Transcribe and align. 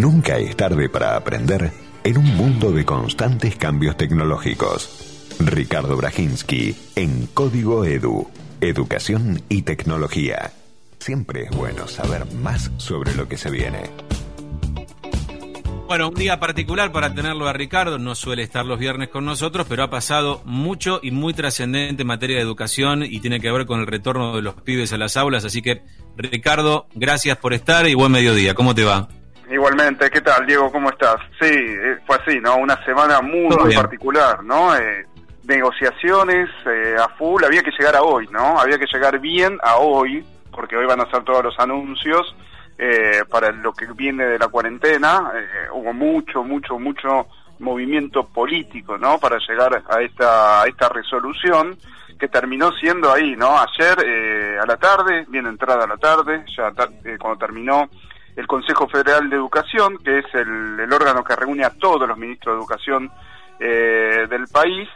Nunca 0.00 0.38
es 0.38 0.56
tarde 0.56 0.88
para 0.88 1.14
aprender 1.14 1.72
en 2.04 2.16
un 2.16 2.34
mundo 2.34 2.72
de 2.72 2.86
constantes 2.86 3.56
cambios 3.56 3.98
tecnológicos. 3.98 5.34
Ricardo 5.40 5.94
Brajinski 5.94 6.74
en 6.96 7.26
Código 7.26 7.84
Edu, 7.84 8.26
Educación 8.62 9.42
y 9.50 9.60
Tecnología. 9.60 10.52
Siempre 11.00 11.42
es 11.42 11.50
bueno 11.50 11.86
saber 11.86 12.24
más 12.32 12.70
sobre 12.78 13.14
lo 13.14 13.28
que 13.28 13.36
se 13.36 13.50
viene. 13.50 13.90
Bueno, 15.86 16.08
un 16.08 16.14
día 16.14 16.40
particular 16.40 16.92
para 16.92 17.12
tenerlo 17.12 17.46
a 17.46 17.52
Ricardo, 17.52 17.98
no 17.98 18.14
suele 18.14 18.42
estar 18.42 18.64
los 18.64 18.78
viernes 18.78 19.10
con 19.10 19.26
nosotros, 19.26 19.66
pero 19.68 19.82
ha 19.82 19.90
pasado 19.90 20.40
mucho 20.46 21.00
y 21.02 21.10
muy 21.10 21.34
trascendente 21.34 22.04
en 22.04 22.08
materia 22.08 22.36
de 22.36 22.42
educación 22.42 23.02
y 23.02 23.20
tiene 23.20 23.38
que 23.38 23.52
ver 23.52 23.66
con 23.66 23.80
el 23.80 23.86
retorno 23.86 24.34
de 24.34 24.40
los 24.40 24.54
pibes 24.54 24.94
a 24.94 24.96
las 24.96 25.18
aulas, 25.18 25.44
así 25.44 25.60
que 25.60 25.82
Ricardo, 26.16 26.86
gracias 26.94 27.36
por 27.36 27.52
estar 27.52 27.86
y 27.86 27.92
buen 27.92 28.12
mediodía, 28.12 28.54
¿cómo 28.54 28.74
te 28.74 28.84
va? 28.84 29.10
Igualmente, 29.50 30.08
¿qué 30.10 30.20
tal, 30.20 30.46
Diego? 30.46 30.70
¿Cómo 30.70 30.90
estás? 30.90 31.16
Sí, 31.40 31.48
eh, 31.50 31.98
fue 32.06 32.16
así, 32.16 32.38
¿no? 32.38 32.56
Una 32.58 32.82
semana 32.84 33.20
muy, 33.20 33.56
muy 33.56 33.74
particular, 33.74 34.44
¿no? 34.44 34.76
Eh, 34.76 35.06
negociaciones 35.42 36.48
eh, 36.66 36.94
a 36.96 37.08
full, 37.16 37.42
había 37.42 37.62
que 37.64 37.72
llegar 37.76 37.96
a 37.96 38.02
hoy, 38.02 38.28
¿no? 38.30 38.60
Había 38.60 38.78
que 38.78 38.86
llegar 38.86 39.18
bien 39.18 39.58
a 39.64 39.78
hoy, 39.78 40.24
porque 40.52 40.76
hoy 40.76 40.86
van 40.86 41.00
a 41.00 41.10
ser 41.10 41.24
todos 41.24 41.44
los 41.44 41.58
anuncios 41.58 42.34
para 43.28 43.52
lo 43.52 43.74
que 43.74 43.84
viene 43.92 44.24
de 44.24 44.38
la 44.38 44.48
cuarentena. 44.48 45.30
hubo 45.74 45.92
mucho, 45.92 46.42
mucho, 46.42 46.78
mucho 46.78 47.26
movimiento 47.58 48.26
político, 48.26 48.96
¿no? 48.96 49.18
Para 49.18 49.36
llegar 49.36 49.82
a 49.86 50.00
esta, 50.00 50.62
a 50.62 50.66
esta 50.66 50.88
resolución 50.88 51.76
que 52.18 52.28
terminó 52.28 52.72
siendo 52.72 53.12
ahí, 53.12 53.36
¿no? 53.36 53.54
Ayer 53.58 54.58
a 54.58 54.64
la 54.64 54.78
tarde, 54.78 55.26
bien 55.28 55.46
entrada 55.46 55.84
a 55.84 55.88
la 55.88 55.98
tarde, 55.98 56.42
ya 56.56 56.72
cuando 57.18 57.38
terminó 57.38 57.90
el 58.36 58.46
Consejo 58.46 58.88
Federal 58.88 59.28
de 59.28 59.36
Educación, 59.36 59.98
que 59.98 60.18
es 60.18 60.34
el, 60.34 60.92
órgano 60.92 61.24
que 61.24 61.36
reúne 61.36 61.64
a 61.64 61.70
todos 61.70 62.08
los 62.08 62.16
ministros 62.16 62.54
de 62.54 62.58
educación 62.58 63.10
eh, 63.58 64.26
del 64.28 64.46
país, 64.48 64.88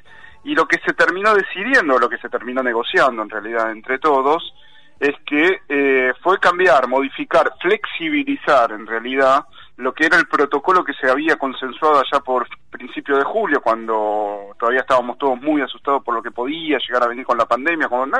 y 0.45 0.55
lo 0.55 0.67
que 0.67 0.78
se 0.84 0.92
terminó 0.92 1.34
decidiendo, 1.34 1.98
lo 1.98 2.09
que 2.09 2.19
se 2.19 2.28
terminó 2.28 2.62
negociando 2.62 3.22
en 3.22 3.31
realidad 3.31 3.70
entre 3.70 3.98
todos, 3.98 4.55
es 5.00 5.14
que 5.27 5.61
eh, 5.69 6.12
fue 6.22 6.39
cambiar, 6.39 6.86
modificar, 6.89 7.53
flexibilizar 7.61 8.72
en 8.72 8.86
realidad 8.86 9.44
lo 9.77 9.92
que 9.92 10.06
era 10.06 10.16
el 10.19 10.28
protocolo 10.28 10.84
que 10.84 10.94
se 10.94 11.11
había 11.11 11.37
consensuado 11.37 11.98
allá 11.98 12.20
por 12.20 12.47
principio 12.70 13.16
de 13.16 13.25
julio, 13.25 13.61
cuando 13.61 14.55
todavía 14.59 14.81
estábamos 14.81 15.19
todos 15.19 15.41
muy 15.41 15.62
asustados 15.62 16.03
por 16.05 16.14
lo 16.14 16.22
que 16.22 16.31
podía 16.31 16.78
llegar 16.78 17.03
a 17.03 17.09
venir 17.09 17.25
con 17.25 17.39
la 17.39 17.47
pandemia, 17.47 17.89
cuando 17.89 18.19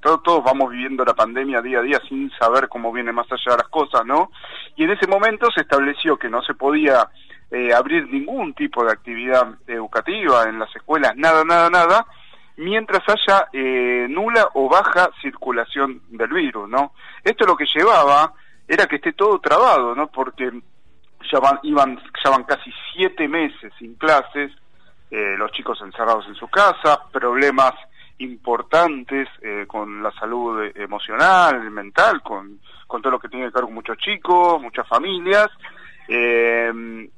todos, 0.00 0.42
vamos 0.44 0.70
viviendo 0.70 1.04
la 1.04 1.14
pandemia 1.14 1.62
día 1.62 1.78
a 1.78 1.82
día 1.82 2.00
sin 2.08 2.30
saber 2.38 2.68
cómo 2.68 2.92
viene 2.92 3.12
más 3.12 3.26
allá 3.30 3.52
de 3.52 3.62
las 3.62 3.68
cosas, 3.68 4.04
¿no? 4.04 4.30
Y 4.76 4.84
en 4.84 4.90
ese 4.90 5.06
momento 5.06 5.48
se 5.54 5.62
estableció 5.62 6.16
que 6.16 6.28
no 6.28 6.42
se 6.42 6.54
podía 6.54 7.08
eh, 7.50 7.72
abrir 7.74 8.08
ningún 8.08 8.54
tipo 8.54 8.84
de 8.84 8.92
actividad 8.92 9.54
educativa 9.66 10.44
en 10.44 10.58
las 10.58 10.74
escuelas, 10.74 11.16
nada, 11.16 11.44
nada, 11.44 11.68
nada, 11.68 12.06
mientras 12.56 13.02
haya 13.08 13.48
eh, 13.52 14.06
nula 14.08 14.48
o 14.54 14.68
baja 14.68 15.10
circulación 15.20 16.02
del 16.08 16.28
virus, 16.28 16.68
¿no? 16.68 16.92
Esto 17.24 17.46
lo 17.46 17.56
que 17.56 17.66
llevaba 17.66 18.32
era 18.68 18.86
que 18.86 18.96
esté 18.96 19.12
todo 19.12 19.38
trabado, 19.40 19.94
¿no? 19.94 20.06
Porque 20.08 20.50
ya 21.30 21.40
van, 21.40 21.58
iban, 21.62 22.00
ya 22.24 22.44
casi 22.44 22.72
siete 22.92 23.28
meses 23.28 23.72
sin 23.78 23.94
clases, 23.94 24.52
eh, 25.10 25.34
los 25.36 25.50
chicos 25.52 25.80
encerrados 25.82 26.26
en 26.28 26.36
su 26.36 26.48
casa, 26.48 27.00
problemas 27.10 27.74
importantes 28.20 29.28
eh, 29.42 29.64
con 29.66 30.02
la 30.02 30.10
salud 30.12 30.70
emocional, 30.74 31.70
mental, 31.70 32.22
con, 32.22 32.60
con 32.86 33.02
todo 33.02 33.12
lo 33.12 33.18
que 33.18 33.28
tiene 33.28 33.46
que 33.46 33.54
ver 33.54 33.64
con 33.64 33.74
muchos 33.74 33.98
chicos, 33.98 34.60
muchas 34.60 34.86
familias, 34.86 35.48
eh, 36.08 36.72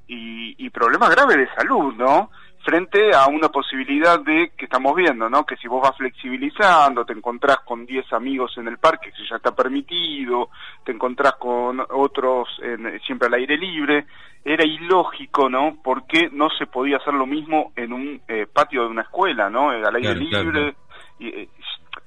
y, 0.07 0.67
y 0.67 0.71
problemas 0.71 1.11
graves 1.11 1.37
de 1.37 1.55
salud, 1.55 1.95
¿no? 1.95 2.31
frente 2.65 3.15
a 3.15 3.27
una 3.27 3.49
posibilidad 3.49 4.21
de 4.21 4.53
que 4.57 4.65
estamos 4.65 4.95
viendo, 4.95 5.29
¿no? 5.29 5.45
Que 5.45 5.57
si 5.57 5.69
vos 5.69 5.83
vas 5.83 5.97
flexibilizando, 5.97 7.05
te 7.05 7.13
encontrás 7.13 7.59
con 7.65 7.85
10 7.85 8.13
amigos 8.13 8.57
en 8.57 8.69
el 8.69 8.79
parque, 8.79 9.11
que 9.13 9.27
ya 9.29 9.37
está 9.37 9.55
permitido, 9.55 10.51
te 10.85 10.93
encontrás 10.93 11.35
con 11.35 11.81
otros 11.91 12.49
en, 12.63 13.01
siempre 13.01 13.27
al 13.27 13.35
aire 13.35 13.57
libre, 13.57 14.07
era 14.45 14.65
ilógico, 14.65 15.49
¿no? 15.49 15.79
Porque 15.83 16.31
no 16.33 16.51
se 16.51 16.67
podía 16.67 16.99
hacer 16.99 17.15
lo 17.15 17.27
mismo 17.27 17.73
en 17.77 17.93
un 17.93 18.21
eh, 18.29 18.47
patio 18.53 18.83
de 18.83 18.89
una 18.89 19.03
escuela, 19.03 19.51
¿no? 19.51 19.73
Eh, 19.73 19.83
al 19.85 19.97
aire 19.97 20.15
libre. 20.15 20.75
Y, 21.19 21.29
eh, 21.29 21.49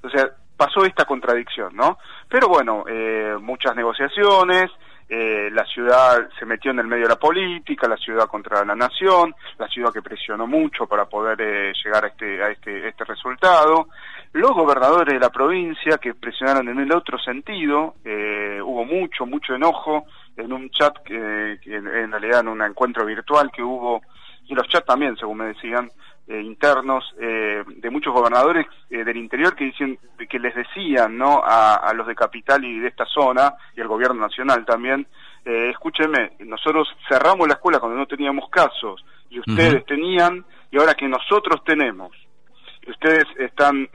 o 0.04 0.10
sea, 0.10 0.30
pasó 0.58 0.86
esta 0.86 1.06
contradicción, 1.06 1.76
¿no? 1.76 1.98
Pero 2.30 2.48
bueno, 2.48 2.86
muchas 3.42 3.76
negociaciones, 3.76 4.72
eh, 5.08 5.52
la 5.52 5.64
ciudad 5.66 6.28
se 6.40 6.48
metió 6.48 6.72
en 6.72 6.80
el 6.80 6.88
medio 6.88 7.04
de 7.04 7.10
la 7.10 7.20
política, 7.20 7.88
la 7.88 7.96
ciudad 7.96 8.26
contra 8.26 8.66
la 8.66 8.74
nación, 8.74 9.36
la 9.60 9.68
ciudad 9.68 9.94
que 9.94 10.02
presionó 10.02 10.48
mucho 10.48 10.88
para 10.88 11.06
poder 11.06 11.40
eh, 11.42 11.74
llegar 11.84 12.06
a 12.06 12.08
este, 12.08 12.42
a 12.44 12.50
este, 12.50 12.88
este 12.88 13.04
resultado, 13.04 13.90
los 14.34 14.52
gobernadores 14.52 15.14
de 15.14 15.20
la 15.20 15.30
provincia 15.30 16.00
que 16.00 16.16
presionaron 16.16 16.70
en 16.70 16.80
el 16.80 16.92
otro 16.92 17.20
sentido, 17.20 17.96
eh, 18.04 18.60
hubo 18.64 18.84
mucho, 18.84 19.28
mucho 19.28 19.54
enojo 19.54 20.06
en 20.36 20.52
un 20.52 20.72
chat, 20.72 20.98
que, 21.04 21.60
en 21.66 22.12
realidad 22.12 22.40
en 22.40 22.48
un 22.48 22.64
encuentro 22.64 23.06
virtual 23.06 23.52
que 23.52 23.62
hubo, 23.62 24.02
y 24.48 24.56
los 24.56 24.68
chats 24.68 24.86
también, 24.86 25.16
según 25.18 25.38
me 25.38 25.48
decían, 25.48 25.92
eh, 26.28 26.42
internos 26.42 27.04
eh, 27.20 27.64
de 27.68 27.90
muchos 27.92 28.12
gobernadores 28.12 28.66
eh, 28.90 29.04
del 29.04 29.16
interior 29.18 29.56
que 29.56 29.66
dicen 29.66 30.00
que 30.28 30.40
les 30.40 30.56
decían 30.56 31.16
no 31.16 31.44
a, 31.46 31.94
los 31.94 32.08
de 32.08 32.16
capital 32.16 32.66
y 32.66 32.80
de 32.80 32.88
esta 32.88 33.06
zona 33.06 33.54
y 33.76 33.82
al 33.82 33.88
gobierno 33.88 34.22
nacional 34.22 34.66
también 34.66 35.06
escúcheme 35.46 36.32
nosotros 36.40 36.88
cerramos 37.08 37.48
la 37.48 37.54
escuela 37.54 37.78
cuando 37.78 38.00
no 38.00 38.08
teníamos 38.08 38.50
casos 38.50 39.06
y 39.30 39.38
ustedes 39.38 39.86
tenían 39.86 40.44
y 40.72 40.80
ahora 40.80 40.96
que 40.96 41.08
nosotros 41.08 41.64
tenemos 41.64 42.10
ustedes 42.88 43.26
están 43.38 43.88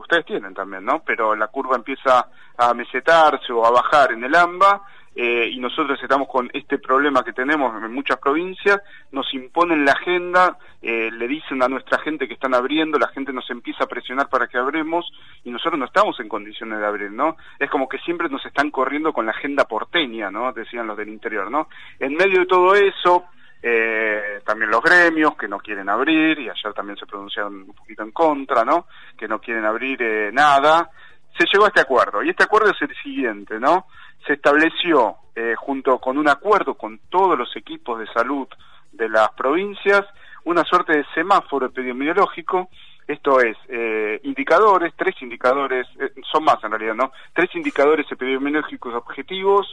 ustedes 0.00 0.24
tienen 0.24 0.54
también 0.54 0.82
no 0.82 1.02
pero 1.04 1.36
la 1.36 1.48
curva 1.48 1.76
empieza 1.76 2.26
a 2.56 2.72
mesetarse 2.72 3.52
o 3.52 3.66
a 3.66 3.70
bajar 3.70 4.12
en 4.12 4.24
el 4.24 4.34
AMBA 4.34 4.80
eh, 5.18 5.48
y 5.50 5.58
nosotros 5.58 5.98
estamos 6.02 6.28
con 6.28 6.50
este 6.52 6.78
problema 6.78 7.24
que 7.24 7.32
tenemos 7.32 7.74
en 7.82 7.90
muchas 7.90 8.18
provincias, 8.18 8.82
nos 9.12 9.32
imponen 9.32 9.82
la 9.82 9.92
agenda, 9.92 10.58
eh, 10.82 11.10
le 11.10 11.26
dicen 11.26 11.62
a 11.62 11.68
nuestra 11.68 11.98
gente 12.00 12.28
que 12.28 12.34
están 12.34 12.54
abriendo, 12.54 12.98
la 12.98 13.08
gente 13.08 13.32
nos 13.32 13.48
empieza 13.48 13.84
a 13.84 13.86
presionar 13.86 14.28
para 14.28 14.46
que 14.46 14.58
abremos 14.58 15.10
y 15.42 15.50
nosotros 15.50 15.78
no 15.78 15.86
estamos 15.86 16.20
en 16.20 16.28
condiciones 16.28 16.80
de 16.80 16.86
abrir, 16.86 17.10
¿no? 17.10 17.38
Es 17.58 17.70
como 17.70 17.88
que 17.88 17.96
siempre 18.00 18.28
nos 18.28 18.44
están 18.44 18.70
corriendo 18.70 19.14
con 19.14 19.24
la 19.24 19.32
agenda 19.32 19.64
porteña, 19.64 20.30
¿no? 20.30 20.52
Decían 20.52 20.86
los 20.86 20.98
del 20.98 21.08
interior, 21.08 21.50
¿no? 21.50 21.68
En 21.98 22.12
medio 22.12 22.40
de 22.40 22.46
todo 22.46 22.74
eso, 22.74 23.24
eh, 23.62 24.42
también 24.44 24.70
los 24.70 24.82
gremios 24.82 25.34
que 25.34 25.48
no 25.48 25.60
quieren 25.60 25.88
abrir, 25.88 26.38
y 26.40 26.50
ayer 26.50 26.74
también 26.74 26.98
se 26.98 27.06
pronunciaron 27.06 27.54
un 27.62 27.74
poquito 27.74 28.02
en 28.02 28.10
contra, 28.10 28.66
¿no? 28.66 28.86
Que 29.16 29.26
no 29.26 29.40
quieren 29.40 29.64
abrir 29.64 30.30
nada. 30.34 30.90
Se 31.38 31.46
llegó 31.50 31.64
a 31.64 31.68
este 31.68 31.80
acuerdo, 31.80 32.22
y 32.22 32.28
este 32.28 32.44
acuerdo 32.44 32.70
es 32.70 32.82
el 32.82 32.94
siguiente, 33.02 33.58
¿no? 33.58 33.86
Se 34.26 34.34
estableció, 34.34 35.16
eh, 35.34 35.54
junto 35.56 35.98
con 35.98 36.18
un 36.18 36.28
acuerdo 36.28 36.74
con 36.74 36.98
todos 37.08 37.38
los 37.38 37.54
equipos 37.56 37.98
de 37.98 38.06
salud 38.08 38.48
de 38.92 39.08
las 39.08 39.30
provincias, 39.32 40.04
una 40.44 40.64
suerte 40.64 40.96
de 40.96 41.04
semáforo 41.14 41.66
epidemiológico, 41.66 42.68
esto 43.06 43.40
es, 43.40 43.56
eh, 43.68 44.20
indicadores, 44.24 44.92
tres 44.96 45.14
indicadores, 45.22 45.86
eh, 46.00 46.10
son 46.30 46.44
más 46.44 46.62
en 46.64 46.70
realidad, 46.72 46.94
¿no? 46.94 47.12
Tres 47.32 47.54
indicadores 47.54 48.10
epidemiológicos 48.10 48.94
objetivos 48.94 49.66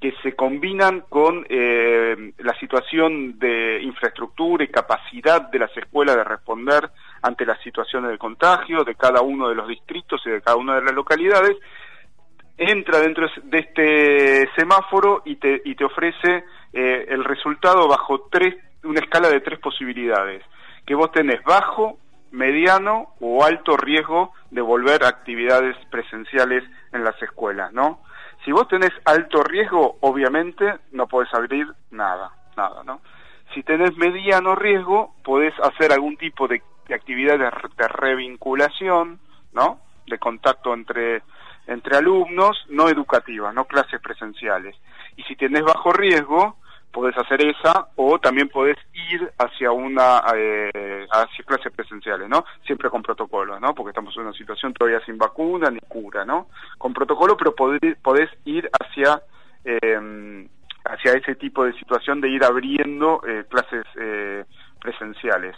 que 0.00 0.12
se 0.22 0.34
combinan 0.34 1.02
con 1.08 1.46
la 1.48 2.58
situación 2.58 3.38
de 3.38 3.80
infraestructura 3.80 4.64
y 4.64 4.68
capacidad 4.68 5.48
de 5.48 5.58
las 5.60 5.74
escuelas 5.78 6.16
de 6.16 6.24
responder 6.24 6.90
ante 7.22 7.46
las 7.46 7.58
situaciones 7.62 8.10
de 8.10 8.18
contagio 8.18 8.84
de 8.84 8.96
cada 8.96 9.22
uno 9.22 9.48
de 9.48 9.54
los 9.54 9.66
distritos 9.66 10.20
y 10.26 10.30
de 10.30 10.42
cada 10.42 10.58
una 10.58 10.74
de 10.74 10.82
las 10.82 10.94
localidades 10.94 11.56
entra 12.56 13.00
dentro 13.00 13.26
de 13.42 13.58
este 13.58 14.48
semáforo 14.56 15.22
y 15.24 15.36
te, 15.36 15.60
y 15.64 15.74
te 15.74 15.84
ofrece 15.84 16.44
eh, 16.72 17.06
el 17.08 17.24
resultado 17.24 17.88
bajo 17.88 18.28
tres, 18.30 18.54
una 18.84 19.00
escala 19.00 19.28
de 19.28 19.40
tres 19.40 19.58
posibilidades, 19.58 20.42
que 20.86 20.94
vos 20.94 21.10
tenés 21.12 21.42
bajo, 21.44 21.98
mediano 22.30 23.14
o 23.20 23.44
alto 23.44 23.76
riesgo 23.76 24.32
de 24.50 24.60
volver 24.60 25.04
a 25.04 25.08
actividades 25.08 25.76
presenciales 25.90 26.64
en 26.92 27.04
las 27.04 27.20
escuelas, 27.22 27.72
¿no? 27.72 28.00
Si 28.44 28.52
vos 28.52 28.68
tenés 28.68 28.90
alto 29.04 29.42
riesgo, 29.42 29.96
obviamente 30.00 30.74
no 30.92 31.06
podés 31.06 31.32
abrir 31.32 31.66
nada, 31.90 32.32
nada, 32.56 32.82
¿no? 32.84 33.00
Si 33.54 33.62
tenés 33.62 33.96
mediano 33.96 34.56
riesgo, 34.56 35.14
podés 35.22 35.54
hacer 35.60 35.92
algún 35.92 36.16
tipo 36.16 36.48
de, 36.48 36.60
de 36.88 36.94
actividad 36.94 37.38
de, 37.38 37.44
de 37.44 37.88
revinculación, 37.88 39.20
¿no? 39.52 39.78
De 40.06 40.18
contacto 40.18 40.74
entre 40.74 41.22
entre 41.66 41.96
alumnos 41.96 42.64
no 42.68 42.88
educativas, 42.88 43.54
no 43.54 43.64
clases 43.64 44.00
presenciales. 44.00 44.76
Y 45.16 45.22
si 45.24 45.36
tenés 45.36 45.62
bajo 45.62 45.92
riesgo, 45.92 46.56
podés 46.92 47.16
hacer 47.18 47.42
esa 47.42 47.88
o 47.96 48.18
también 48.18 48.48
podés 48.48 48.76
ir 49.10 49.32
hacia 49.38 49.72
una 49.72 50.22
eh, 50.36 51.06
hacia 51.10 51.44
clases 51.44 51.72
presenciales, 51.72 52.28
¿no? 52.28 52.44
Siempre 52.64 52.88
con 52.88 53.02
protocolo, 53.02 53.58
¿no? 53.58 53.74
Porque 53.74 53.90
estamos 53.90 54.16
en 54.16 54.22
una 54.22 54.32
situación 54.32 54.72
todavía 54.72 55.04
sin 55.04 55.18
vacuna 55.18 55.70
ni 55.70 55.80
cura, 55.80 56.24
¿no? 56.24 56.48
Con 56.78 56.94
protocolo, 56.94 57.36
pero 57.36 57.54
podés, 57.54 57.96
podés 58.02 58.30
ir 58.44 58.70
hacia 58.80 59.22
eh, 59.64 60.48
hacia 60.84 61.12
ese 61.12 61.34
tipo 61.34 61.64
de 61.64 61.72
situación 61.74 62.20
de 62.20 62.28
ir 62.28 62.44
abriendo 62.44 63.22
eh, 63.26 63.44
clases 63.48 63.84
eh, 63.98 64.44
presenciales. 64.80 65.56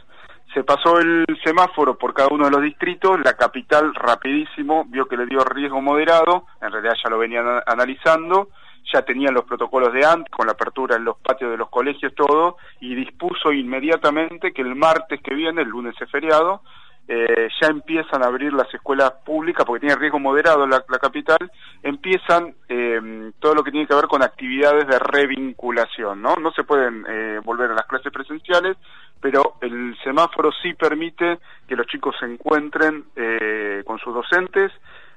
Se 0.55 0.65
pasó 0.65 0.99
el 0.99 1.27
semáforo 1.45 1.99
por 1.99 2.15
cada 2.15 2.29
uno 2.31 2.47
de 2.47 2.51
los 2.51 2.63
distritos, 2.63 3.21
la 3.23 3.35
capital 3.35 3.95
rapidísimo 3.95 4.85
vio 4.87 5.07
que 5.07 5.17
le 5.17 5.27
dio 5.27 5.41
riesgo 5.45 5.83
moderado, 5.83 6.47
en 6.63 6.73
realidad 6.73 6.95
ya 7.03 7.11
lo 7.11 7.19
venían 7.19 7.61
analizando, 7.67 8.49
ya 8.93 9.03
tenían 9.03 9.35
los 9.35 9.45
protocolos 9.45 9.93
de 9.93 10.05
antes, 10.05 10.31
con 10.31 10.47
la 10.47 10.53
apertura 10.53 10.97
en 10.97 11.05
los 11.05 11.19
patios 11.19 11.51
de 11.51 11.57
los 11.57 11.69
colegios, 11.69 12.15
todo, 12.15 12.57
y 12.81 12.95
dispuso 12.95 13.53
inmediatamente 13.53 14.53
que 14.53 14.63
el 14.63 14.75
martes 14.75 15.21
que 15.21 15.35
viene, 15.35 15.63
el 15.63 15.69
lunes 15.69 15.95
es 16.01 16.11
feriado, 16.11 16.63
eh, 17.09 17.49
ya 17.61 17.69
empiezan 17.69 18.25
a 18.25 18.27
abrir 18.27 18.53
las 18.53 18.73
escuelas 18.75 19.13
públicas, 19.25 19.65
porque 19.65 19.87
tiene 19.87 19.95
riesgo 19.95 20.19
moderado 20.19 20.67
la, 20.67 20.81
capital, 21.01 21.39
empiezan 21.83 22.55
eh, 22.69 23.31
todo 23.39 23.55
lo 23.55 23.63
que 23.63 23.71
tiene 23.71 23.87
que 23.87 23.95
ver 23.95 24.07
con 24.07 24.23
actividades 24.23 24.89
de 24.89 24.99
revinculación, 24.99 26.21
¿no? 26.21 26.35
No 26.37 26.51
se 26.51 26.65
pueden 26.65 27.05
eh, 27.09 27.41
volver 27.45 27.71
a 27.71 27.75
las 27.75 27.87
clases 27.87 28.13
presenciales, 28.13 28.77
pero 29.21 29.55
el 29.61 29.97
semáforo 30.05 30.51
sí 30.63 30.75
permite 30.75 31.39
que 31.67 31.77
los 31.77 31.87
chicos 31.87 32.15
se 32.19 32.27
encuentren 32.27 33.05
eh, 33.17 33.83
con 33.87 33.99
sus 33.99 34.15
docentes, 34.15 34.73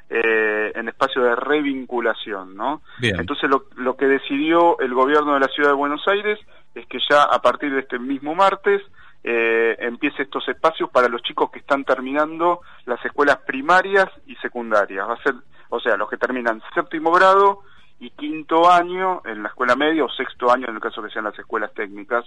eh, 0.09 0.71
en 0.73 0.89
espacio 0.89 1.21
de 1.21 1.35
revinculación, 1.35 2.55
¿no? 2.55 2.81
Entonces 2.99 3.47
lo, 3.47 3.65
lo, 3.75 3.95
que 3.95 4.07
decidió 4.07 4.79
el 4.79 4.93
gobierno 4.93 5.35
de 5.35 5.41
la 5.41 5.47
ciudad 5.47 5.69
de 5.69 5.75
Buenos 5.75 6.01
Aires 6.07 6.39
es 6.73 6.87
que 6.87 6.97
ya 7.07 7.23
a 7.23 7.39
partir 7.41 7.71
de 7.71 7.81
este 7.81 7.99
mismo 7.99 8.33
martes 8.33 8.81
eh, 9.23 9.75
empiece 9.79 10.23
estos 10.23 10.47
espacios 10.47 10.89
para 10.89 11.09
los 11.09 11.21
chicos 11.21 11.51
que 11.51 11.59
están 11.59 11.83
terminando 11.83 12.61
las 12.85 13.03
escuelas 13.05 13.37
primarias 13.45 14.07
y 14.25 14.35
secundarias. 14.37 15.07
Va 15.07 15.13
a 15.13 15.23
ser, 15.23 15.35
o 15.69 15.79
sea, 15.79 15.97
los 15.97 16.09
que 16.09 16.17
terminan 16.17 16.61
séptimo 16.73 17.11
grado 17.11 17.59
y 17.99 18.11
quinto 18.11 18.69
año 18.69 19.21
en 19.25 19.43
la 19.43 19.49
escuela 19.49 19.75
media 19.75 20.05
o 20.05 20.09
sexto 20.09 20.51
año 20.51 20.67
en 20.67 20.75
el 20.75 20.81
caso 20.81 21.03
que 21.03 21.09
sean 21.09 21.25
las 21.25 21.37
escuelas 21.37 21.73
técnicas. 21.73 22.25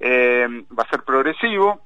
Eh, 0.00 0.46
va 0.76 0.82
a 0.82 0.90
ser 0.90 1.02
progresivo, 1.02 1.80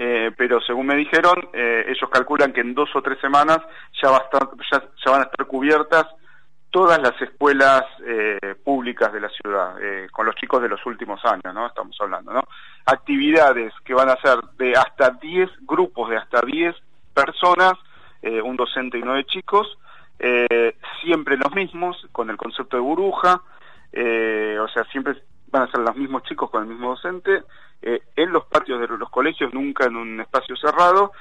eh, 0.00 0.30
pero 0.36 0.60
según 0.60 0.86
me 0.86 0.94
dijeron, 0.94 1.48
eh, 1.52 1.86
ellos 1.88 2.08
calculan 2.08 2.52
que 2.52 2.60
en 2.60 2.72
dos 2.72 2.88
o 2.94 3.02
tres 3.02 3.18
semanas 3.20 3.58
ya, 4.00 4.10
va 4.10 4.18
a 4.18 4.20
estar, 4.20 4.48
ya, 4.70 5.10
van 5.10 5.22
a 5.22 5.24
estar 5.24 5.44
cubiertas 5.46 6.06
todas 6.70 7.00
las 7.02 7.20
escuelas 7.20 7.82
eh, 8.06 8.54
públicas 8.62 9.12
de 9.12 9.20
la 9.20 9.28
ciudad, 9.30 9.74
con 10.12 10.26
los 10.26 10.36
chicos 10.36 10.62
de 10.62 10.68
los 10.68 10.84
últimos 10.86 11.24
años, 11.24 11.52
¿no? 11.52 11.66
Estamos 11.66 11.96
hablando, 11.98 12.32
¿no? 12.32 12.42
Actividades 12.86 13.72
que 13.84 13.94
van 13.94 14.10
a 14.10 14.16
ser 14.16 14.38
de 14.56 14.74
hasta 14.74 15.10
10 15.10 15.50
grupos, 15.62 16.10
de 16.10 16.18
hasta 16.18 16.42
10 16.42 16.76
personas, 17.12 17.72
un 18.22 18.56
docente 18.56 18.98
y 18.98 19.02
nueve 19.02 19.24
chicos, 19.24 19.78
siempre 21.02 21.36
los 21.36 21.54
mismos, 21.54 21.96
con 22.12 22.30
el 22.30 22.36
concepto 22.36 22.76
de 22.76 22.82
burbuja, 22.82 23.40
o 23.92 24.68
sea, 24.68 24.84
siempre 24.90 25.14
van 25.48 25.62
a 25.62 25.70
ser 25.70 25.80
los 25.80 25.96
mismos 25.96 26.22
chicos 26.24 26.50
con 26.50 26.62
el 26.62 26.68
mismo 26.68 26.90
docente, 26.90 27.42
en 27.80 28.32
los 28.32 28.44
patios 28.46 28.80
de 28.80 28.88
los 28.88 29.10
colegios, 29.10 29.54
nunca 29.54 29.86
en 29.86 29.96
un 29.96 30.20
espacio 30.20 30.56
cerrado, 30.56 31.12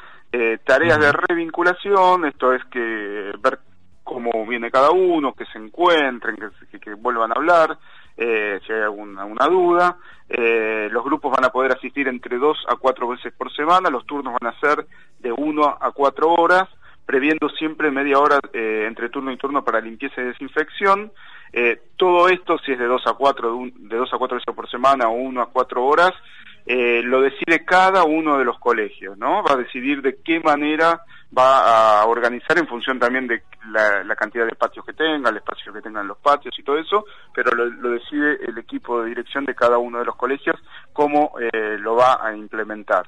tareas 0.65 0.99
de 0.99 1.11
revinculación, 1.11 2.25
esto 2.25 2.53
es 2.53 2.63
que 2.65 3.31
ver 3.39 3.59
cómo 4.07 4.45
viene 4.45 4.71
cada 4.71 4.91
uno, 4.91 5.33
que 5.33 5.45
se 5.47 5.59
encuentren, 5.59 6.37
que, 6.81 6.93
vuelvan 6.93 7.31
a 7.31 7.35
hablar, 7.35 7.77
eh, 8.15 8.57
si 8.65 8.71
hay 8.71 8.81
alguna, 8.81 9.25
duda. 9.47 9.97
Eh, 10.29 10.87
los 10.91 11.03
grupos 11.03 11.33
van 11.33 11.43
a 11.43 11.49
poder 11.49 11.73
asistir 11.73 12.07
entre 12.07 12.37
dos 12.37 12.57
a 12.69 12.77
cuatro 12.77 13.09
veces 13.09 13.33
por 13.33 13.53
semana, 13.53 13.89
los 13.89 14.05
turnos 14.05 14.33
van 14.41 14.53
a 14.53 14.59
ser 14.61 14.87
de 15.19 15.33
uno 15.33 15.65
a 15.65 15.91
cuatro 15.91 16.29
horas, 16.33 16.69
previendo 17.07 17.49
siempre 17.49 17.89
media 17.89 18.19
hora 18.19 18.39
eh, 18.53 18.85
entre 18.87 19.09
turno 19.09 19.31
y 19.31 19.37
turno 19.37 19.63
para 19.63 19.81
limpieza 19.81 20.21
y 20.21 20.25
desinfección. 20.25 21.11
todo 21.95 22.29
esto, 22.29 22.59
si 22.59 22.73
es 22.73 22.77
de 22.79 22.85
dos 22.85 23.01
a 23.07 23.13
cuatro, 23.13 23.57
de, 23.73 23.97
dos 23.97 24.13
a 24.13 24.17
cuatro 24.19 24.35
veces 24.35 24.53
por 24.53 24.69
semana 24.69 25.07
o 25.07 25.13
uno 25.13 25.41
a 25.41 25.49
cuatro 25.49 25.83
horas, 25.85 26.11
lo 26.67 27.21
decide 27.21 27.65
cada 27.65 28.03
uno 28.03 28.37
de 28.37 28.43
los 28.43 28.59
colegios, 28.59 29.17
¿no? 29.17 29.41
Va 29.41 29.53
a 29.53 29.63
decidir 29.63 30.01
de 30.01 30.17
qué 30.21 30.41
manera 30.41 31.01
va 31.35 32.01
a 32.01 32.05
organizar 32.05 32.57
en 32.57 32.67
función 32.67 32.99
también 32.99 33.27
de 33.27 33.43
la, 33.71 34.15
cantidad 34.15 34.45
de 34.45 34.55
patios 34.55 34.85
que 34.85 34.93
tenga, 34.93 35.29
el 35.29 35.37
espacio 35.37 35.73
que 35.73 35.81
tengan 35.81 36.07
los 36.07 36.17
patios 36.17 36.57
y 36.57 36.63
todo 36.63 36.77
eso, 36.77 37.05
pero 37.33 37.51
lo, 37.51 37.91
decide 37.91 38.37
el 38.47 38.57
equipo 38.57 39.01
de 39.01 39.09
dirección 39.09 39.45
de 39.45 39.55
cada 39.55 39.77
uno 39.77 39.99
de 39.99 40.05
los 40.05 40.15
colegios 40.15 40.55
cómo 40.93 41.33
eh, 41.39 41.77
lo 41.79 41.95
va 41.95 42.19
a 42.21 42.35
implementar. 42.35 43.05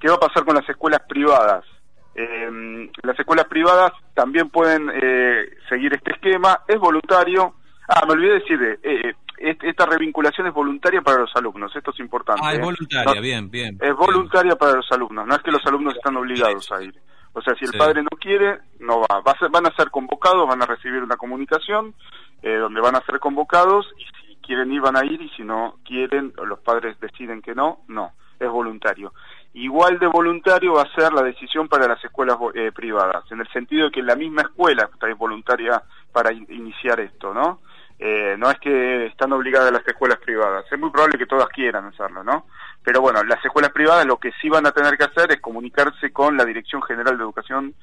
¿Qué 0.00 0.08
va 0.08 0.14
a 0.14 0.20
pasar 0.20 0.44
con 0.44 0.56
las 0.56 0.68
escuelas 0.68 1.02
privadas? 1.08 1.64
Eh, 2.14 2.90
las 3.02 3.18
escuelas 3.18 3.46
privadas 3.46 3.92
también 4.14 4.50
pueden 4.50 4.90
eh, 4.94 5.50
seguir 5.68 5.94
este 5.94 6.12
esquema, 6.12 6.60
es 6.68 6.78
voluntario. 6.78 7.54
Ah, 7.88 8.04
me 8.06 8.12
olvidé 8.12 8.34
decir, 8.34 8.78
eh, 8.82 9.14
esta 9.38 9.86
revinculación 9.86 10.46
es 10.46 10.54
voluntaria 10.54 11.00
para 11.02 11.20
los 11.20 11.30
alumnos, 11.34 11.74
esto 11.74 11.90
es 11.90 12.00
importante. 12.00 12.42
Ah, 12.44 12.54
es 12.54 12.60
voluntaria, 12.60 13.20
bien, 13.20 13.50
bien. 13.50 13.78
Es 13.80 13.94
voluntaria 13.96 14.56
para 14.56 14.76
los 14.76 14.90
alumnos, 14.92 15.26
no 15.26 15.34
es 15.34 15.42
que 15.42 15.50
los 15.50 15.64
alumnos 15.66 15.96
están 15.96 16.16
obligados 16.16 16.70
a 16.70 16.82
ir. 16.82 16.94
O 17.34 17.40
sea, 17.40 17.54
si 17.54 17.64
el 17.64 17.72
padre 17.72 18.02
no 18.02 18.10
quiere, 18.20 18.58
no 18.78 19.00
va. 19.00 19.20
va 19.20 19.34
van 19.50 19.66
a 19.66 19.74
ser 19.74 19.90
convocados, 19.90 20.46
van 20.46 20.62
a 20.62 20.66
recibir 20.66 21.02
una 21.02 21.16
comunicación 21.16 21.94
eh, 22.42 22.56
donde 22.56 22.80
van 22.80 22.94
a 22.94 23.04
ser 23.06 23.18
convocados 23.20 23.86
y 23.96 24.04
si 24.26 24.36
quieren 24.36 24.70
ir 24.72 24.80
van 24.80 24.96
a 24.96 25.04
ir 25.04 25.20
y 25.20 25.30
si 25.30 25.42
no 25.42 25.78
quieren 25.84 26.32
los 26.44 26.58
padres 26.60 26.98
deciden 27.00 27.40
que 27.40 27.54
no, 27.54 27.80
no. 27.88 28.12
Es 28.38 28.50
voluntario. 28.50 29.14
Igual 29.54 29.98
de 29.98 30.06
voluntario 30.06 30.74
va 30.74 30.82
a 30.82 30.94
ser 30.94 31.12
la 31.12 31.22
decisión 31.22 31.68
para 31.68 31.86
las 31.86 32.02
escuelas 32.02 32.38
eh, 32.54 32.72
privadas, 32.72 33.24
en 33.30 33.40
el 33.40 33.48
sentido 33.48 33.86
de 33.86 33.90
que 33.92 34.02
la 34.02 34.16
misma 34.16 34.42
escuela 34.42 34.88
está 34.92 35.12
voluntaria 35.14 35.82
para 36.10 36.32
iniciar 36.32 37.00
esto, 37.00 37.34
¿no? 37.34 37.60
Eh, 37.98 38.34
no 38.38 38.50
es 38.50 38.58
que 38.58 39.06
están 39.06 39.32
obligadas 39.32 39.70
las 39.70 39.86
escuelas 39.86 40.18
privadas, 40.18 40.64
es 40.70 40.78
muy 40.78 40.90
probable 40.90 41.18
que 41.18 41.26
todas 41.26 41.48
quieran 41.48 41.84
hacerlo, 41.86 42.24
¿no? 42.24 42.46
Pero 42.82 43.00
bueno, 43.00 43.22
las 43.22 43.44
escuelas 43.44 43.70
privadas 43.72 44.06
lo 44.06 44.18
que 44.18 44.32
sí 44.40 44.48
van 44.48 44.66
a 44.66 44.72
tener 44.72 44.96
que 44.96 45.04
hacer 45.04 45.30
es 45.30 45.40
comunicarse 45.40 46.12
con 46.12 46.36
la 46.36 46.44
Dirección 46.44 46.82
General 46.82 47.16
de 47.16 47.22
Educación 47.22 47.74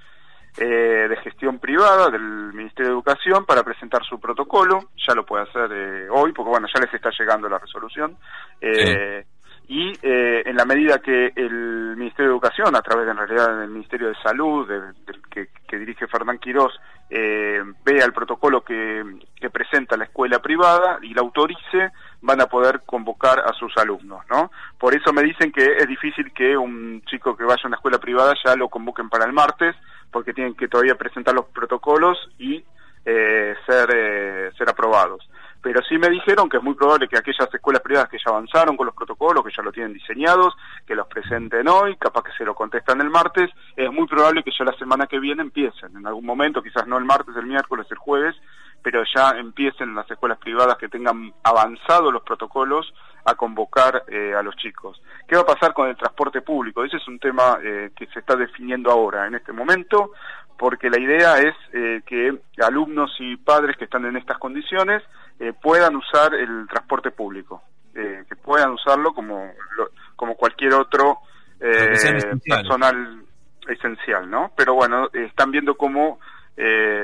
eh, 0.57 1.07
de 1.07 1.15
Gestión 1.17 1.59
Privada 1.59 2.09
del 2.09 2.51
Ministerio 2.53 2.87
de 2.87 2.95
Educación 2.95 3.45
para 3.45 3.63
presentar 3.63 4.03
su 4.03 4.19
protocolo, 4.19 4.89
ya 5.07 5.13
lo 5.13 5.25
puede 5.25 5.43
hacer 5.43 5.71
eh, 5.71 6.09
hoy, 6.09 6.33
porque 6.33 6.49
bueno, 6.49 6.67
ya 6.73 6.81
les 6.81 6.93
está 6.93 7.11
llegando 7.17 7.47
la 7.47 7.59
resolución. 7.59 8.17
Eh, 8.59 9.25
y 9.69 9.93
eh, 10.01 10.41
en 10.47 10.55
la 10.55 10.65
medida 10.65 10.97
que 10.97 11.31
el 11.35 11.95
Ministerio 11.95 12.31
de 12.31 12.33
Educación, 12.33 12.75
a 12.75 12.81
través 12.81 13.07
en 13.07 13.17
realidad 13.17 13.59
del 13.59 13.69
Ministerio 13.69 14.07
de 14.07 14.15
Salud, 14.15 14.67
que, 15.29 15.77
dirige 15.77 16.07
Fernán 16.07 16.39
Quirós, 16.39 16.73
eh, 17.07 17.61
vea 17.85 18.03
el 18.03 18.11
protocolo 18.11 18.61
que, 18.61 19.03
presenta 19.53 19.95
la 19.95 20.05
escuela 20.05 20.39
privada 20.39 20.97
y 21.03 21.13
la 21.13 21.21
autorice, 21.21 21.91
van 22.21 22.41
a 22.41 22.47
poder 22.47 22.81
convocar 22.83 23.41
a 23.41 23.53
sus 23.53 23.77
alumnos, 23.77 24.25
¿no? 24.27 24.49
Por 24.79 24.95
eso 24.95 25.13
me 25.13 25.21
dicen 25.21 25.51
que 25.51 25.63
es 25.77 25.87
difícil 25.87 26.33
que 26.33 26.57
un 26.57 27.03
chico 27.05 27.37
que 27.37 27.43
vaya 27.43 27.61
a 27.63 27.67
una 27.67 27.77
escuela 27.77 27.99
privada 27.99 28.33
ya 28.43 28.55
lo 28.55 28.69
convoquen 28.69 29.07
para 29.07 29.25
el 29.25 29.33
martes, 29.33 29.75
porque 30.11 30.33
tienen 30.33 30.55
que 30.55 30.67
todavía 30.67 30.95
presentar 30.95 31.35
los 31.35 31.45
protocolos 31.45 32.17
y 32.39 32.63
eh, 33.05 33.53
ser, 33.67 34.51
ser 34.57 34.67
aprobados 34.67 35.28
pero 35.69 35.83
sí 35.83 35.99
me 35.99 36.09
dijeron 36.09 36.49
que 36.49 36.57
es 36.57 36.63
muy 36.63 36.73
probable 36.73 37.07
que 37.07 37.15
aquellas 37.15 37.47
escuelas 37.53 37.83
privadas 37.83 38.09
que 38.09 38.17
ya 38.17 38.31
avanzaron 38.31 38.75
con 38.75 38.87
los 38.87 38.95
protocolos, 38.95 39.45
que 39.45 39.51
ya 39.55 39.61
lo 39.61 39.71
tienen 39.71 39.93
diseñados, 39.93 40.55
que 40.87 40.95
los 40.95 41.05
presenten 41.05 41.67
hoy, 41.67 41.95
capaz 41.97 42.23
que 42.23 42.31
se 42.31 42.43
lo 42.43 42.55
contestan 42.55 42.99
el 43.01 43.11
martes, 43.11 43.51
es 43.75 43.91
muy 43.91 44.07
probable 44.07 44.41
que 44.41 44.49
ya 44.49 44.65
la 44.65 44.75
semana 44.79 45.05
que 45.05 45.19
viene 45.19 45.43
empiecen, 45.43 45.95
en 45.95 46.07
algún 46.07 46.25
momento, 46.25 46.63
quizás 46.63 46.87
no 46.87 46.97
el 46.97 47.05
martes, 47.05 47.35
el 47.35 47.45
miércoles, 47.45 47.85
el 47.91 47.99
jueves, 47.99 48.35
pero 48.81 49.03
ya 49.13 49.37
empiecen 49.37 49.93
las 49.93 50.09
escuelas 50.09 50.39
privadas 50.39 50.75
que 50.79 50.89
tengan 50.89 51.31
avanzado 51.43 52.11
los 52.11 52.23
protocolos 52.23 52.91
a 53.25 53.35
convocar 53.35 54.05
eh, 54.07 54.33
a 54.33 54.41
los 54.41 54.55
chicos. 54.55 54.99
¿Qué 55.27 55.35
va 55.35 55.43
a 55.43 55.53
pasar 55.53 55.75
con 55.75 55.87
el 55.87 55.95
transporte 55.95 56.41
público? 56.41 56.83
Ese 56.83 56.97
es 56.97 57.07
un 57.07 57.19
tema 57.19 57.59
eh, 57.61 57.91
que 57.95 58.07
se 58.07 58.21
está 58.21 58.35
definiendo 58.35 58.89
ahora, 58.89 59.27
en 59.27 59.35
este 59.35 59.53
momento, 59.53 60.13
porque 60.59 60.89
la 60.89 60.99
idea 60.99 61.37
es 61.37 61.55
eh, 61.73 62.01
que 62.05 62.37
alumnos 62.61 63.15
y 63.19 63.37
padres 63.37 63.77
que 63.77 63.85
están 63.85 64.05
en 64.05 64.17
estas 64.17 64.37
condiciones 64.37 65.01
eh, 65.39 65.53
puedan 65.53 65.95
usar 65.95 66.35
el 66.35 66.67
transporte 66.67 67.11
público, 67.11 67.63
eh, 67.95 68.25
que 68.27 68.35
puedan 68.35 68.71
usarlo 68.71 69.13
como, 69.13 69.51
como 70.17 70.35
cualquier 70.35 70.73
otro 70.73 71.19
personal 71.59 73.23
esencial, 73.67 74.29
¿no? 74.29 74.51
Pero 74.55 74.75
bueno, 74.75 75.09
están 75.13 75.51
viendo 75.51 75.75
cómo 75.75 76.19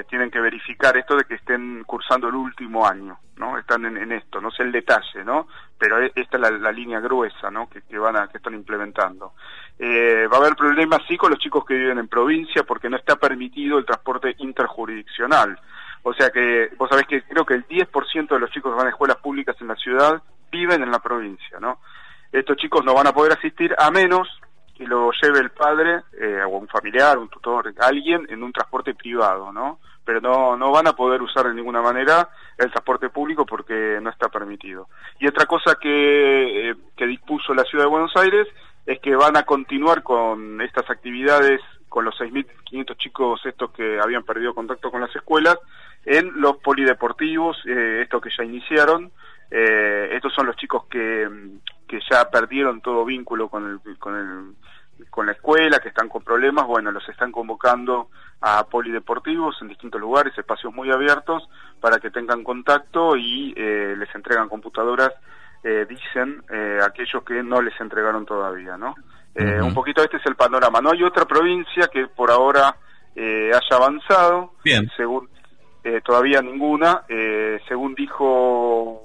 tienen 0.09 0.29
que 0.29 0.41
verificar 0.41 0.97
esto 0.97 1.15
de 1.15 1.23
que 1.23 1.35
estén 1.35 1.83
cursando 1.85 2.27
el 2.27 2.35
último 2.35 2.85
año, 2.85 3.17
¿no? 3.37 3.57
Están 3.57 3.85
en, 3.85 4.11
esto, 4.11 4.41
no 4.41 4.51
sé 4.51 4.63
el 4.63 4.71
detalle, 4.71 5.23
¿no? 5.23 5.47
Pero 5.77 6.01
e, 6.01 6.11
esta 6.13 6.37
es 6.37 6.59
la, 6.59 6.71
línea 6.71 6.99
gruesa, 6.99 7.49
¿no? 7.49 7.69
Que, 7.69 7.81
que, 7.83 7.97
van 7.97 8.17
a, 8.17 8.27
que 8.27 8.37
están 8.37 8.53
implementando. 8.53 9.33
Eh, 9.79 10.27
va 10.31 10.37
a 10.37 10.39
haber 10.41 10.55
problemas 10.55 11.01
sí 11.07 11.15
con 11.17 11.31
los 11.31 11.39
chicos 11.39 11.65
que 11.65 11.73
viven 11.73 11.99
en 11.99 12.07
provincia 12.07 12.63
porque 12.63 12.89
no 12.89 12.97
está 12.97 13.15
permitido 13.15 13.77
el 13.77 13.85
transporte 13.85 14.35
interjurisdiccional. 14.39 15.59
O 16.03 16.13
sea 16.13 16.29
que 16.29 16.69
vos 16.77 16.89
sabés 16.89 17.07
que 17.07 17.23
creo 17.23 17.45
que 17.45 17.55
el 17.55 17.67
10% 17.67 18.27
de 18.27 18.39
los 18.39 18.51
chicos 18.51 18.71
que 18.71 18.77
van 18.77 18.87
a 18.87 18.91
escuelas 18.91 19.17
públicas 19.17 19.55
en 19.59 19.67
la 19.67 19.75
ciudad 19.75 20.21
viven 20.51 20.83
en 20.83 20.91
la 20.91 20.99
provincia, 20.99 21.59
¿no? 21.59 21.79
Estos 22.31 22.57
chicos 22.57 22.83
no 22.83 22.93
van 22.93 23.07
a 23.07 23.13
poder 23.13 23.33
asistir 23.33 23.73
a 23.77 23.89
menos 23.91 24.27
que 24.75 24.85
lo 24.85 25.11
lleve 25.21 25.39
el 25.39 25.51
padre 25.51 26.01
eh, 26.19 26.41
o 26.45 26.57
un 26.57 26.67
familiar, 26.67 27.17
un 27.17 27.29
tutor, 27.29 27.73
alguien 27.79 28.25
en 28.29 28.43
un 28.43 28.51
transporte 28.51 28.93
privado, 28.93 29.51
¿no? 29.51 29.79
pero 30.05 30.21
no, 30.21 30.55
no 30.55 30.71
van 30.71 30.87
a 30.87 30.93
poder 30.93 31.21
usar 31.21 31.47
de 31.47 31.55
ninguna 31.55 31.81
manera 31.81 32.29
el 32.57 32.69
transporte 32.69 33.09
público 33.09 33.45
porque 33.45 33.99
no 34.01 34.11
está 34.11 34.29
permitido. 34.29 34.87
Y 35.19 35.27
otra 35.27 35.45
cosa 35.47 35.75
que, 35.81 36.69
eh, 36.69 36.75
que 36.95 37.07
dispuso 37.07 37.53
la 37.53 37.63
Ciudad 37.63 37.85
de 37.85 37.89
Buenos 37.89 38.15
Aires 38.15 38.47
es 38.85 38.99
que 38.99 39.15
van 39.15 39.35
a 39.35 39.43
continuar 39.43 40.03
con 40.03 40.61
estas 40.61 40.89
actividades 40.89 41.59
con 41.89 42.05
los 42.05 42.15
6.500 42.19 42.97
chicos 42.97 43.41
estos 43.45 43.71
que 43.71 43.99
habían 43.99 44.23
perdido 44.23 44.53
contacto 44.53 44.91
con 44.91 45.01
las 45.01 45.15
escuelas 45.15 45.57
en 46.05 46.39
los 46.39 46.57
polideportivos, 46.57 47.57
eh, 47.65 48.01
estos 48.03 48.21
que 48.21 48.29
ya 48.37 48.43
iniciaron. 48.43 49.11
Eh, 49.49 50.09
estos 50.11 50.33
son 50.33 50.45
los 50.45 50.55
chicos 50.55 50.85
que, 50.85 51.27
que 51.95 52.05
ya 52.09 52.29
perdieron 52.29 52.81
todo 52.81 53.05
vínculo 53.05 53.49
con 53.49 53.69
el, 53.69 53.97
con 53.97 54.15
el 54.15 54.55
con 55.09 55.25
la 55.25 55.33
escuela, 55.33 55.79
que 55.79 55.89
están 55.89 56.07
con 56.07 56.23
problemas, 56.23 56.65
bueno, 56.65 56.89
los 56.89 57.07
están 57.09 57.29
convocando 57.29 58.07
a 58.39 58.65
polideportivos 58.65 59.57
en 59.61 59.67
distintos 59.67 59.99
lugares, 59.99 60.37
espacios 60.37 60.73
muy 60.73 60.89
abiertos, 60.89 61.43
para 61.81 61.99
que 61.99 62.11
tengan 62.11 62.45
contacto 62.45 63.17
y 63.17 63.53
eh, 63.57 63.93
les 63.97 64.13
entregan 64.15 64.47
computadoras, 64.47 65.11
eh, 65.65 65.85
dicen 65.89 66.41
eh, 66.49 66.79
aquellos 66.81 67.23
que 67.25 67.43
no 67.43 67.61
les 67.61 67.77
entregaron 67.81 68.25
todavía, 68.25 68.77
¿no? 68.77 68.95
Un 69.35 69.73
poquito 69.73 70.01
este 70.01 70.15
es 70.15 70.25
el 70.27 70.37
panorama. 70.37 70.79
No 70.79 70.91
hay 70.91 71.03
otra 71.03 71.25
provincia 71.25 71.89
que 71.91 72.07
por 72.07 72.31
ahora 72.31 72.73
haya 73.17 73.75
avanzado, 73.75 74.53
Bien. 74.63 74.89
según 74.95 75.27
todavía 76.05 76.41
ninguna, 76.41 77.01
según 77.67 77.95
dijo 77.95 79.04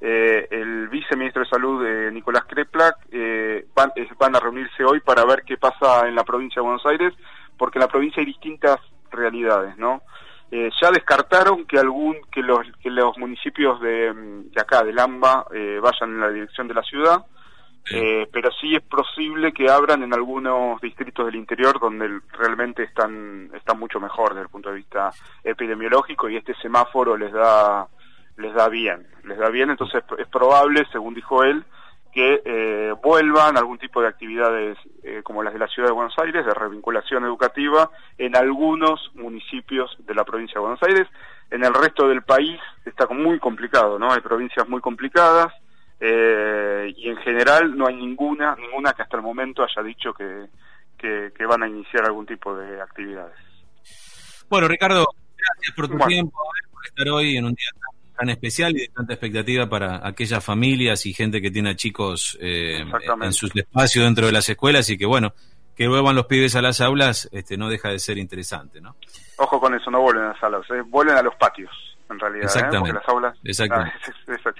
eh, 0.00 0.46
el 0.50 0.88
viceministro 0.88 1.42
de 1.42 1.48
Salud, 1.48 1.86
eh, 1.86 2.10
Nicolás 2.12 2.44
Kreplak, 2.44 2.96
eh, 3.10 3.66
van, 3.74 3.92
van, 4.18 4.36
a 4.36 4.40
reunirse 4.40 4.84
hoy 4.84 5.00
para 5.00 5.24
ver 5.24 5.42
qué 5.44 5.56
pasa 5.56 6.06
en 6.06 6.14
la 6.14 6.24
provincia 6.24 6.60
de 6.60 6.66
Buenos 6.66 6.84
Aires, 6.86 7.14
porque 7.56 7.78
en 7.78 7.82
la 7.82 7.88
provincia 7.88 8.20
hay 8.20 8.26
distintas 8.26 8.78
realidades, 9.10 9.76
¿no? 9.78 10.02
Eh, 10.50 10.70
ya 10.80 10.90
descartaron 10.90 11.64
que 11.66 11.78
algún 11.78 12.16
que 12.30 12.42
los 12.42 12.60
que 12.80 12.90
los 12.90 13.16
municipios 13.18 13.80
de, 13.80 14.12
de 14.14 14.60
acá 14.60 14.84
del 14.84 14.98
AMBA 14.98 15.46
vayan 15.82 16.10
en 16.10 16.20
la 16.20 16.30
dirección 16.30 16.68
de 16.68 16.74
la 16.74 16.82
ciudad 16.82 17.24
pero 18.32 18.50
sí 18.60 18.74
es 18.74 18.82
posible 18.82 19.52
que 19.52 19.68
abran 19.68 20.02
en 20.04 20.14
algunos 20.14 20.80
distritos 20.80 21.26
del 21.26 21.36
interior 21.36 21.80
donde 21.80 22.20
realmente 22.32 22.84
están 22.84 23.50
están 23.54 23.78
mucho 23.78 23.98
mejor 23.98 24.30
desde 24.30 24.42
el 24.42 24.48
punto 24.48 24.70
de 24.70 24.76
vista 24.76 25.10
epidemiológico 25.42 26.28
y 26.28 26.36
este 26.36 26.54
semáforo 26.62 27.16
les 27.16 27.32
da 27.32 27.88
les 28.36 28.54
da 28.54 28.68
bien, 28.68 29.06
les 29.24 29.38
da 29.38 29.48
bien, 29.50 29.70
entonces 29.70 30.02
es 30.18 30.28
probable, 30.28 30.84
según 30.92 31.14
dijo 31.14 31.42
él, 31.44 31.64
que 32.16 32.40
eh, 32.46 32.94
vuelvan 33.02 33.58
algún 33.58 33.78
tipo 33.78 34.00
de 34.00 34.08
actividades 34.08 34.78
eh, 35.02 35.20
como 35.22 35.42
las 35.42 35.52
de 35.52 35.58
la 35.58 35.68
Ciudad 35.68 35.88
de 35.88 35.94
Buenos 35.94 36.14
Aires, 36.18 36.46
de 36.46 36.54
revinculación 36.54 37.24
educativa, 37.24 37.90
en 38.16 38.34
algunos 38.34 39.10
municipios 39.14 39.94
de 39.98 40.14
la 40.14 40.24
provincia 40.24 40.54
de 40.54 40.60
Buenos 40.60 40.82
Aires. 40.82 41.06
En 41.50 41.62
el 41.62 41.74
resto 41.74 42.08
del 42.08 42.22
país 42.22 42.58
está 42.86 43.06
muy 43.08 43.38
complicado, 43.38 43.98
¿no? 43.98 44.12
Hay 44.12 44.20
provincias 44.20 44.66
muy 44.66 44.80
complicadas 44.80 45.52
eh, 46.00 46.92
y 46.96 47.10
en 47.10 47.16
general 47.18 47.76
no 47.76 47.86
hay 47.86 47.96
ninguna, 47.96 48.56
ninguna 48.56 48.94
que 48.94 49.02
hasta 49.02 49.18
el 49.18 49.22
momento 49.22 49.62
haya 49.62 49.82
dicho 49.82 50.14
que, 50.14 50.46
que, 50.96 51.46
van 51.46 51.62
a 51.62 51.68
iniciar 51.68 52.06
algún 52.06 52.24
tipo 52.24 52.56
de 52.56 52.80
actividades. 52.80 53.36
Bueno, 54.48 54.68
Ricardo, 54.68 55.04
gracias 55.36 55.76
por 55.76 55.88
tu 55.88 55.98
tiempo, 56.06 56.38
por 56.72 56.86
estar 56.86 57.08
hoy 57.10 57.36
en 57.36 57.44
un 57.44 57.52
día 57.52 57.68
tan 57.78 57.85
especial 58.28 58.76
y 58.76 58.80
de 58.80 58.88
tanta 58.88 59.14
expectativa 59.14 59.68
para 59.68 60.06
aquellas 60.06 60.44
familias 60.44 61.06
y 61.06 61.12
gente 61.12 61.40
que 61.40 61.50
tiene 61.50 61.70
a 61.70 61.76
chicos 61.76 62.38
eh, 62.40 62.84
en 63.20 63.32
sus 63.32 63.54
espacios 63.54 64.04
dentro 64.04 64.26
de 64.26 64.32
las 64.32 64.48
escuelas 64.48 64.88
y 64.90 64.98
que 64.98 65.06
bueno, 65.06 65.34
que 65.74 65.88
vuelvan 65.88 66.16
los 66.16 66.26
pibes 66.26 66.56
a 66.56 66.62
las 66.62 66.80
aulas 66.80 67.28
este 67.32 67.56
no 67.56 67.68
deja 67.68 67.90
de 67.90 67.98
ser 67.98 68.18
interesante, 68.18 68.80
¿no? 68.80 68.96
Ojo 69.38 69.60
con 69.60 69.74
eso, 69.74 69.90
no 69.90 70.00
vuelven 70.00 70.24
a 70.24 70.28
las 70.28 70.42
aulas, 70.42 70.70
eh, 70.70 70.82
vuelven 70.86 71.16
a 71.16 71.22
los 71.22 71.34
patios, 71.36 71.70
en 72.10 72.18
realidad, 72.18 72.44
¿eh? 72.44 72.46
Exactamente. 72.46 72.92
las 72.92 73.08
aulas... 73.08 73.38
Exactamente. 73.44 73.94
Ah, 74.28 74.52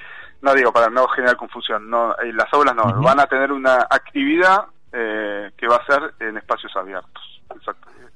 no 0.42 0.54
digo 0.54 0.70
para 0.70 0.90
no 0.90 1.08
generar 1.08 1.34
confusión, 1.36 1.88
no, 1.88 2.14
las 2.34 2.52
aulas 2.52 2.76
no, 2.76 3.02
van 3.02 3.18
a 3.18 3.26
tener 3.26 3.50
una 3.50 3.86
actividad 3.88 4.66
que 4.92 5.66
va 5.66 5.76
a 5.76 5.86
ser 5.86 6.14
en 6.20 6.36
espacios 6.36 6.76
abiertos. 6.76 7.42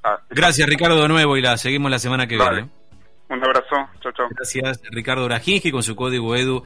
Ah, 0.05 0.19
Gracias 0.29 0.69
Ricardo 0.69 1.01
de 1.03 1.09
nuevo 1.09 1.37
y 1.37 1.43
la 1.43 1.57
seguimos 1.57 1.91
la 1.91 1.99
semana 1.99 2.27
que 2.27 2.37
viene. 2.37 2.69
Un 3.31 3.45
abrazo, 3.45 3.77
chao, 4.01 4.13
chao. 4.13 4.29
Gracias, 4.29 4.83
Ricardo 4.91 5.25
Brajinski 5.27 5.71
con 5.71 5.85
su 5.85 5.95
código 5.95 6.35
EDU 6.35 6.59